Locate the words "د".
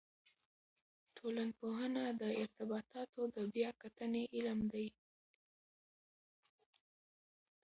2.21-2.23, 3.35-3.37